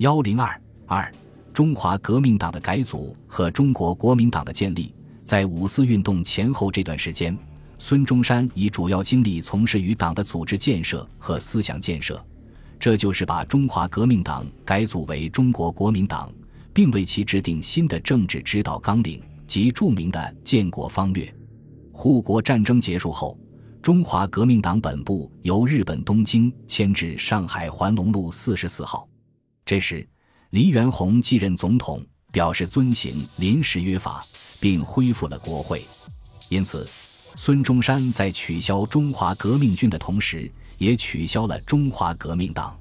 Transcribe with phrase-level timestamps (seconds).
[0.00, 1.12] 幺零二二，
[1.52, 7.36] 中华革命党的改组和中国国民党的建立，在五四运动前后这段时间，
[7.76, 12.18] 孙中山以主要精力从事于党的组织建设和思想建设，
[12.78, 16.32] 这就是把中华革命党改组为中国国民党，
[16.72, 21.30] 并为其制定新的政治指导纲领及著名的建国方略。
[21.92, 23.38] 护国战争结束后。
[23.82, 29.08] 中华革命党本部由日本东京迁至上海环龙路四十四号。
[29.70, 30.04] 这时，
[30.50, 34.26] 黎元洪继任总统，表示遵行临时约法，
[34.58, 35.84] 并恢复了国会。
[36.48, 36.88] 因此，
[37.36, 42.76] 孙中山在取消中华革命军的同时，也取消了中华革命党。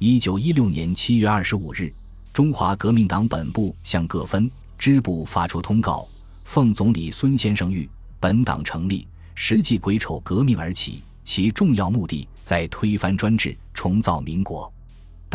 [0.00, 1.94] 一九一六年七月二十五日，
[2.32, 6.08] 中华革命党本部向各分支部发出通告，
[6.42, 9.06] 奉总理孙先生谕：本党成立。
[9.36, 14.72] 实际癸丑革命而起，其重要目的在推翻专制，重造民国。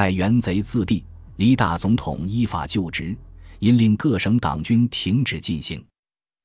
[0.02, 1.04] 待元贼自毙，
[1.36, 3.16] 黎大总统依法就职，
[3.60, 5.80] 因令各省党军停止进行。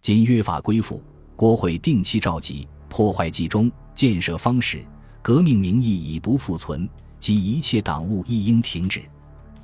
[0.02, 1.02] 今约法归复，
[1.34, 4.84] 国会定期召集，破坏集中，建设方式，
[5.22, 6.86] 革命名义已不复存，
[7.18, 9.02] 即一切党务亦应停止。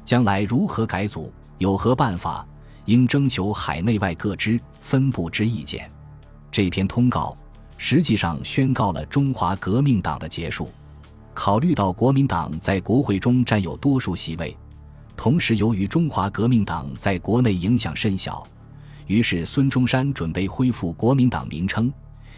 [0.06, 2.48] 将来如何改组，有何办法，
[2.86, 5.86] 应征求海内外各支分部之意见。
[6.50, 7.36] 这篇通告。
[7.77, 10.70] 实际上宣告了中华革命党的结束。
[11.34, 14.56] 考虑到国民党在国会中占有多数席位，
[15.16, 18.47] 同时由于中华革命党在国内影响甚小，
[19.06, 21.92] 于是孙中山准备恢复国民党名称，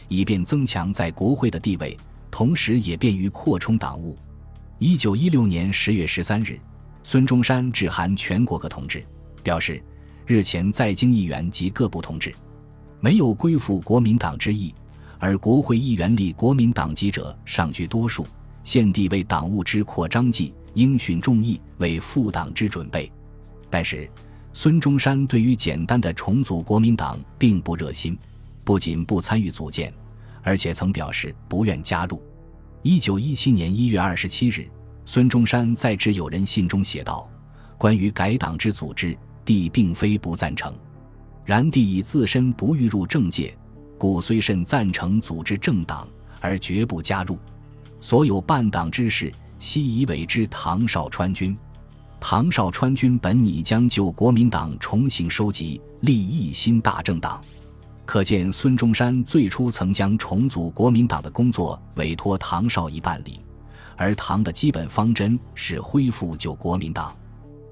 [0.09, 1.97] 以便增强在国会的地位，
[2.31, 4.17] 同时也便于扩充党务。
[4.79, 6.59] 一九一六年十月十三日，
[7.03, 9.05] 孙中山致函全国各同志，
[9.43, 9.83] 表示
[10.25, 12.33] 日前在京议员及各部同志
[13.01, 14.73] 没有归附国民党之意。
[15.21, 18.27] 而国会议员立国民党籍者尚居多数，
[18.65, 23.13] 献帝为党务之扩张计，应循众议，为复党之准备。
[23.71, 24.11] 但是，
[24.53, 28.19] 孙中山对于简单的重组国民党并不热心，
[28.65, 29.93] 不仅不参与组建，
[30.43, 32.23] 而且曾表示不愿加入。
[32.83, 34.67] 一九一七年一月二十七日，
[35.05, 37.29] 孙中山在致友人信中写道
[37.77, 40.75] ：“关于改党之组织，帝并非不赞成，
[41.45, 43.55] 然帝以自身不欲入政界。”
[43.97, 46.07] 故虽甚赞成组织政党，
[46.41, 47.39] 而绝不加入。
[48.05, 51.57] 所有半党之事，悉以委之唐绍川军。
[52.21, 57.43] 唐绍川军本拟将就国民党重新收集，立一新大政党。
[58.05, 63.41] 可见孙中山最初曾将重组国民党的工作委托唐绍仪办理，
[63.97, 67.17] 而唐的基本方针是恢复旧国民党。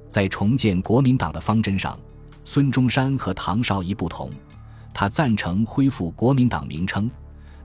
[0.09, 2.01] 在重建国民党的方针上，
[2.43, 4.31] 孙中山和唐绍仪不同。
[4.95, 7.11] 他赞成恢复国民党名称，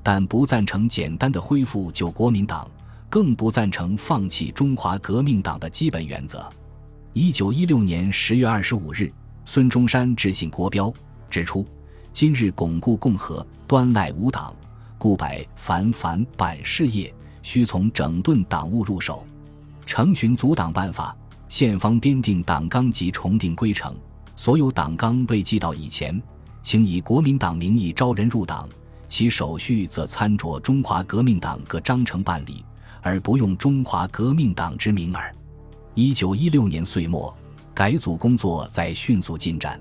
[0.10, 2.66] 但不赞成简单的恢复旧国民党，
[3.10, 6.50] 更不赞成放弃中华革命党的基本原则。
[7.12, 9.12] 一九一六年十月二十五日，
[9.44, 10.94] 孙中山致信国标，
[11.30, 11.68] 指出：
[12.14, 14.56] 今日巩固共和，端赖无党，
[14.98, 19.28] 故百凡凡版事业，须从整顿党务入手，
[19.86, 21.14] 成群组党办法，
[21.50, 23.94] 现方编定党纲及重定规程，
[24.38, 26.18] 所有党纲未记到以前。
[26.64, 28.70] 请以国民党名义招人入党，
[29.08, 32.64] 其手续则参着中华革命党各章程办理，
[33.02, 35.34] 而不用中华革命党之名耳。
[35.94, 37.36] 一九一六年岁末，
[37.74, 39.80] 改组工作在迅速进展。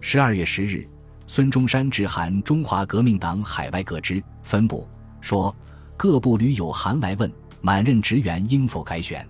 [0.00, 0.88] 十二月十日，
[1.26, 4.88] 孙中山致函中华革命党海外各支分部，
[5.20, 5.54] 说
[5.96, 9.26] 各部屡有函来问，满任职员应否改选。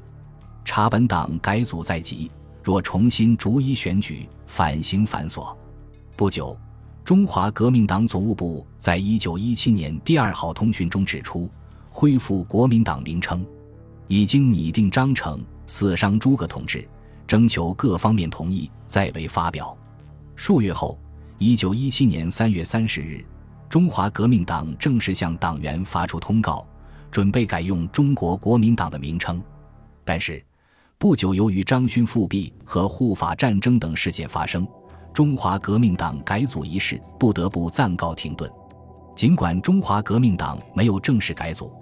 [0.64, 2.30] 查本党改组在即，
[2.62, 5.54] 若重新逐一选举，反行繁琐。
[6.16, 6.56] 不久。
[7.04, 11.50] 中华革命党总务部在一九一七年第二号通讯中指出，
[11.90, 13.44] 恢复国民党名称，
[14.08, 16.88] 已经拟定章程，四商诸葛同志，
[17.26, 19.76] 征求各方面同意，再为发表。
[20.34, 20.98] 数月后，
[21.36, 23.22] 一九一七年三月三十日，
[23.68, 26.66] 中华革命党正式向党员发出通告，
[27.10, 29.42] 准备改用中国国民党的名称。
[30.06, 30.42] 但是，
[30.96, 34.66] 不久由于张勋复辟和护法战争等事件发生。
[35.14, 38.50] 中华革命党改组一事不得不暂告停顿。
[39.14, 41.72] 尽管中华革命党没有正式改组，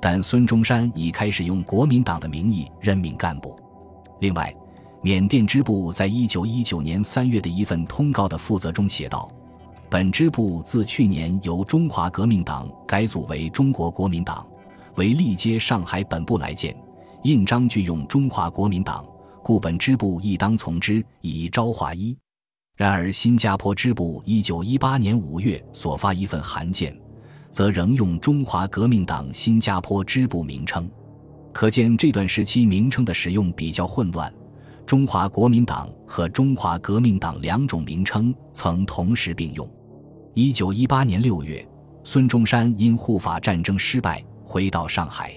[0.00, 3.54] 但孙中山已开始用国民党的名义任命干部。
[4.20, 4.52] 另外，
[5.02, 9.30] 缅甸支部在一九一九年三月的一份通告的负责中写道
[9.90, 14.46] ：“本支部自去年由中华革命党改组为中国国民党，
[14.94, 16.74] 为历接上海本部来见，
[17.24, 19.04] 印章具用中华国民党，
[19.42, 22.16] 故本支部亦当从之，以昭华一。”
[22.78, 26.96] 然而，新加坡支部一九一八年五月所发一份函件，
[27.50, 30.88] 则仍用中华革命党新加坡支部名称，
[31.52, 34.32] 可见这段时期名称的使用比较混乱。
[34.86, 39.68] 中华国民党和中华革命党两种名称曾同时并用。
[40.34, 41.68] 一九一八年六月，
[42.04, 45.32] 孙中山因护法战争失败回到上海。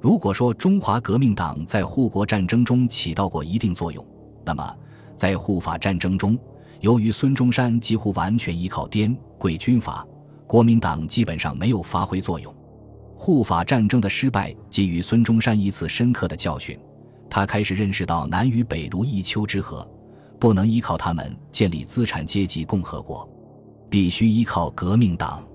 [0.00, 4.02] 如果说中华革命党在护国战争中起到过一定作用，
[4.46, 4.74] 那么
[5.14, 6.38] 在护法战争中，
[6.80, 10.06] 由于孙中山几乎完全依靠滇桂军阀，
[10.46, 12.54] 国民党基本上没有发挥作用。
[13.14, 16.78] 护法战争的失败给予孙中山一次深刻的教训，
[17.28, 19.86] 他开始认识到南与北如一丘之貉，
[20.38, 23.28] 不能依靠他们建立资产阶级共和国，
[23.90, 25.46] 必须依靠革命党。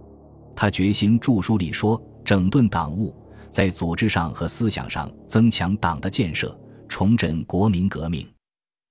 [0.56, 3.14] 他决心著书立说，整顿党务。
[3.50, 8.28] 在组织上和思想上增强党的建设，重振国民革命。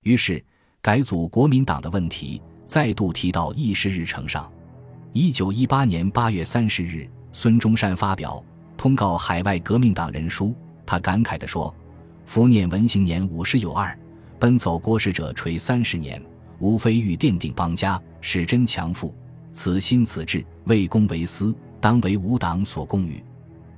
[0.04, 0.42] 于是，
[0.84, 4.52] 改组国民党的问题再度提到议事日程上。
[5.14, 8.44] 一九一八年八月三十日，孙中山发表
[8.76, 10.54] 通告海外革命党人书，
[10.84, 11.75] 他感慨地说
[12.26, 13.98] ：“伏念文行年五十有二，
[14.38, 16.22] 奔走国事者垂三十年，
[16.58, 19.14] 无非欲奠定邦家，使真强富。
[19.52, 23.25] 此心此志，为公为私，当为吾党所共与。”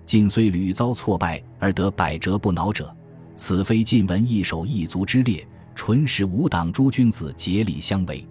[0.04, 2.92] 晋虽屡遭挫败而得百折不挠者，
[3.36, 5.46] 此非晋文一手一足之列，
[5.76, 8.26] 纯使吾党诸君子竭力相为。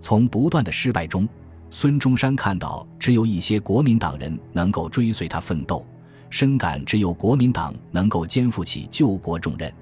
[0.00, 1.26] 从不断的失败中，
[1.70, 5.86] 孙中山看到只有一些国民党人能够追随他奋斗，
[6.28, 9.72] 深感只有国民党能够肩负起救国重任。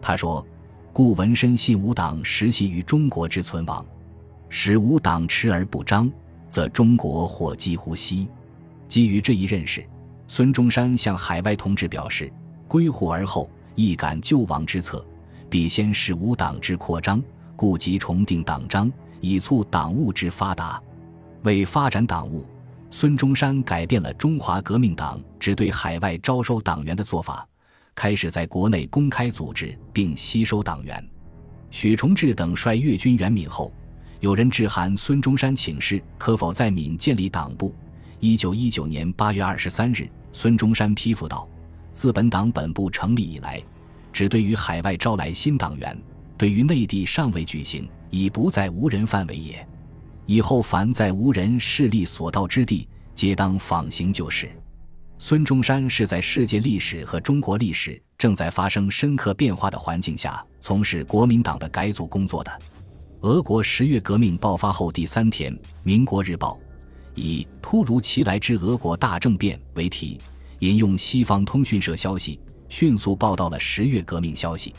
[0.00, 0.46] 他说
[0.92, 3.84] ：“故文身信吾党实系于中国之存亡，
[4.50, 6.10] 使吾党持而不张，
[6.50, 8.28] 则中国或几乎息。”
[8.86, 9.82] 基于这一认识。
[10.28, 12.32] 孙中山向海外同志表示
[12.68, 15.04] ：“归沪而后，亦感救亡之策，
[15.52, 17.22] 必先使吾党之扩张，
[17.56, 18.90] 故即重定党章，
[19.20, 20.82] 以促党务之发达。
[21.42, 22.46] 为发展党务，
[22.88, 27.46] 孙中山改变了中华革命党只对海外招收党员的做法，
[27.94, 31.06] 开始在国内公开组织并吸收党员。
[31.70, 33.70] 许崇智等率粤军援闽后，
[34.20, 37.74] 有人致函孙中山请示，可否在闽建立党部。
[38.20, 41.46] 一九一九年八月二十三日。”孙中山批复道
[41.92, 43.62] ：“自本党本部成立以来，
[44.12, 45.96] 只对于海外招来新党员，
[46.36, 49.66] 对于内地尚未举行，已不在无人范围也。
[50.26, 54.50] 以后凡在无人势力所到之地，皆当仿行就是。”
[55.18, 62.50] 孙中山是在世界历史和中国历史正在发生深刻变化的环境下，从事国民党的改组工作的。
[63.20, 65.54] 俄国十月革命爆发后第三天，
[65.84, 66.58] 《民国日报》。
[67.14, 70.20] 以“突如其来之俄国大政变”为题，
[70.58, 72.40] 引用西方通讯社消息，
[72.72, 74.74] 迅速报道了十月革命消息。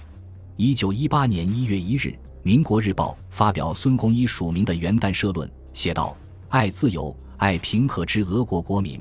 [0.56, 2.07] 一九一八年一月一日，
[2.42, 6.18] 《民国日报》发表孙洪一署名的元旦社论，写道
[6.50, 9.00] ：“爱自由、爱平和之俄国国民，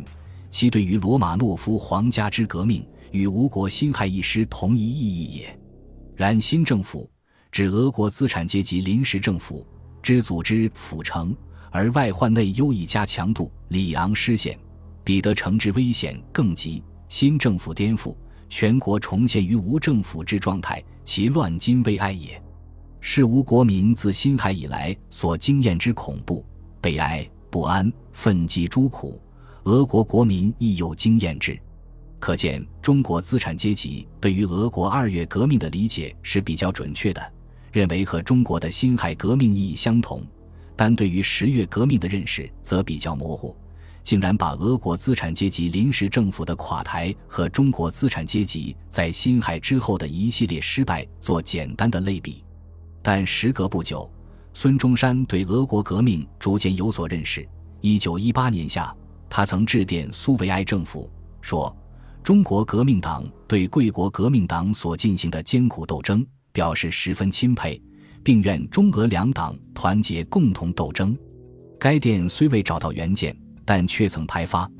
[0.51, 5.59] 其对于罗马诺夫皇家之革命，与吴国辛亥一师同一意义也。
[6.15, 7.11] 然新政府，
[7.51, 9.67] 指俄国资产阶级临时政府
[10.03, 11.35] 之组织府城。”
[11.73, 14.59] 而外患内忧一加强度，里昂失陷，
[15.03, 16.85] 彼得城之危险更急。
[17.09, 18.15] 新政府颠覆，
[18.55, 22.39] 全国重现于无政府之状态，其乱今悲哀也。
[23.01, 26.45] 是无国民自辛亥以来所经验之恐怖、
[26.79, 29.19] 悲哀、不安、愤激诸苦，
[29.63, 31.59] 俄国国民亦有经验之。
[32.19, 37.33] 可见，中国资产阶级对于俄国二月革命的理解是比较准确的，
[37.73, 40.23] 认为和中国的辛亥革命意义相同。
[40.77, 43.57] 但对于十月革命的认识则比较模糊，
[44.03, 52.45] 竟然把俄国资产阶级临时政府的垮台和中国资产阶级在辛亥之后的一系列失败做简单的类比。
[53.03, 54.11] 但时隔不久，
[54.53, 57.47] 孙中山对俄国革命逐渐有所认识。
[57.81, 58.95] 一九一八年夏，
[59.29, 61.75] 他曾致电苏维埃政府说
[62.23, 67.81] ：“中国革命党对贵国革命党所进行的艰苦斗争表示十分钦佩。”
[68.25, 71.13] 并愿中俄两党团结共同斗争。
[71.77, 74.71] 该电虽未找到原件，但却曾拍发。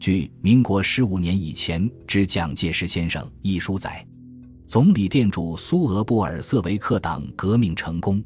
[0.00, 4.04] 据民国十五年以前之蒋介石先生一书载，
[4.66, 8.22] 总理店主苏俄布尔瑟维克党革命成功。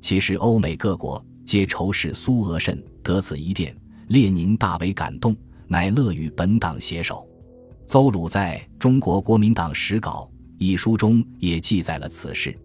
[0.00, 3.74] 其实欧美各国皆仇视苏俄甚，得此一电，
[4.06, 5.36] 列宁大为感动，
[5.66, 7.28] 乃乐与本党携手。
[7.84, 12.56] 邹鲁在中国国民党史稿一书中也记载了此事。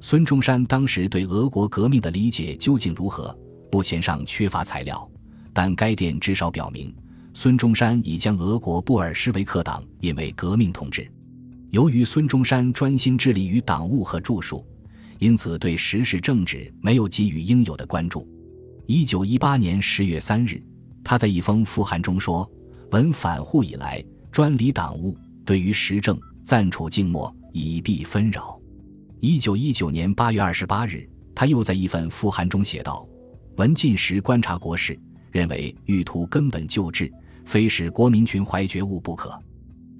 [0.00, 3.36] 孙中山当时对俄国革命的理解究竟如何？
[3.70, 5.08] 目前尚缺乏材料，
[5.52, 6.94] 但该电至少表明，
[7.34, 11.10] 孙中山已将俄国布尔什维克党引为革命统治。
[11.70, 14.64] 由于孙中山专心致力于党务和著述，
[15.18, 18.28] 因此对时事政治没有给予应有的关注。
[18.86, 20.62] 一九一八年十月三日，
[21.02, 22.50] 他在一封复函中说
[22.90, 28.60] ：“闻反沪以来，专理党务，对于时政暂处静默，以避纷扰。”
[29.20, 33.08] 一九一九年八月二十八日，他又在一份复函中写道
[33.56, 34.98] ：“闻进时观察国事，
[35.32, 37.10] 认为欲图根本救治，
[37.44, 39.36] 非使国民群怀觉悟不可。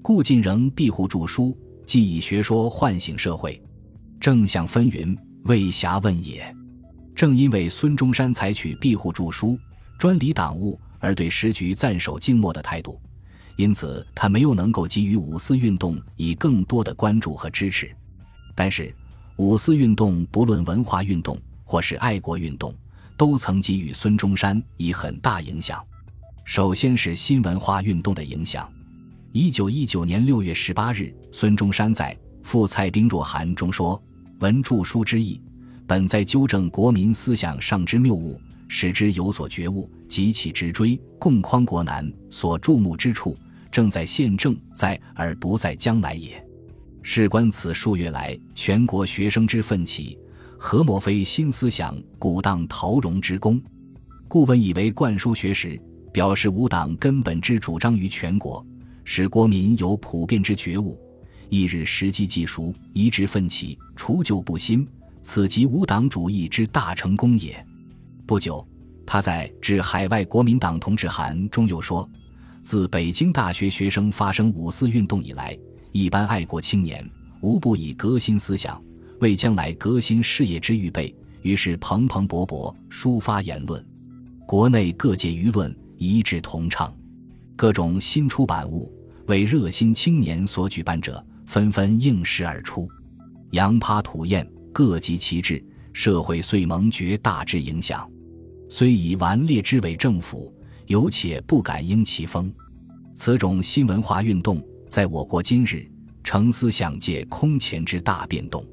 [0.01, 3.61] 故晋仍庇护著书，既以学说唤醒社会，
[4.19, 6.55] 正向纷纭，未暇问也。
[7.15, 9.57] 正因为孙中山采取庇护著书、
[9.97, 12.99] 专理党务，而对时局暂守静默的态度。”
[13.55, 17.95] 因此，他没有能够给予五四运动以更多的关注和支持。
[18.55, 18.93] 但是，
[19.37, 22.73] 五四运动不论文化运动或是爱国运动，
[23.23, 25.81] 都曾给予孙中山以很大影响。
[26.43, 28.69] 首先是新文化运动的影响。
[29.31, 32.13] 一九一九年六月十八日，孙中山在
[32.45, 34.03] 《赴蔡兵若函》中说
[34.43, 35.41] ：“文著书之意，
[35.87, 38.37] 本在纠正国民思想上之谬误，
[38.67, 42.11] 使之有所觉悟，及其直追，共匡国难。
[42.29, 43.37] 所注目之处。”
[43.71, 46.45] 正在现正在而不在将来也。
[47.01, 50.17] 事关此数月来全国学生之奋起，
[50.65, 53.61] 何莫非新思想鼓荡陶融之功？
[54.29, 55.77] 故问以为灌输学识，
[56.13, 58.65] 表示吾党根本之主张于全国，
[59.03, 60.97] 使国民有普遍之觉悟。
[61.49, 64.87] 一日时机既熟，一致奋起，除旧布新，
[65.21, 67.53] 此即吾党主义之大成功也。
[68.25, 68.65] 不久，
[69.05, 72.09] 他在致海外国民党同志函中又说。
[72.63, 75.55] 自北京大学学生发生五四运动以来，
[75.91, 77.05] 一般爱国青年
[77.41, 78.81] 无不以革新思想
[79.23, 83.81] 为将来革新事业之预备，于是蓬蓬勃勃抒发言论，
[84.45, 86.93] 国内各界舆论一致同唱，
[87.55, 88.91] 各种新出版物
[89.27, 92.85] 为热心青年所举办者纷纷应时而出，
[93.51, 95.63] 扬葩吐艳，各极其志，
[95.93, 98.05] 社会遂蒙绝大之影响，
[98.67, 100.53] 虽以顽劣之伪政府。
[100.87, 102.53] 有且不敢应其风，
[103.15, 105.89] 此种新文化运动在我国今日
[106.25, 108.65] 成思想界空前之大变动。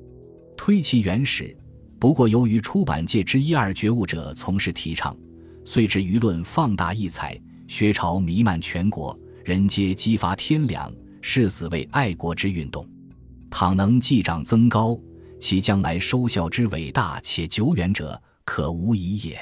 [0.62, 1.56] 推其原始，
[1.98, 5.16] 不过由于出版界之一二觉悟者从事提倡，
[5.64, 7.34] 遂至舆论放大异彩，
[7.66, 12.86] 学潮弥漫全国，人皆激发天良，誓死为爱国之运动。
[13.48, 14.94] 倘能继长增高，
[15.40, 19.40] 其将来收效之伟大且久远者，可无疑也。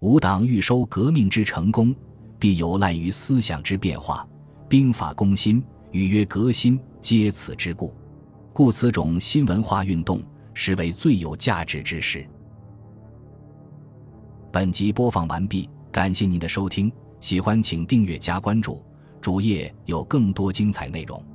[0.00, 1.94] 吾党欲收革命之成功，
[2.40, 4.28] 必有赖于思想之变化，
[4.68, 7.94] 兵法攻心，语曰革新，皆此之故。
[8.52, 10.20] 故此种新文化运动，
[10.62, 12.22] 实为最有价值之事。
[14.52, 18.84] 本集播放完毕，感谢您的收听，喜欢请订阅加关注，
[19.22, 21.29] 主页有更多精彩内容。